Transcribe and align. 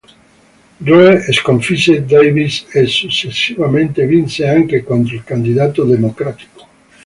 Roe 0.83 1.31
sconfisse 1.31 2.03
Davis 2.07 2.65
e 2.71 2.87
successivamente 2.87 4.03
vinse 4.07 4.47
anche 4.47 4.81
contro 4.83 5.13
il 5.13 5.23
candidato 5.23 5.83
democratico. 5.83 6.67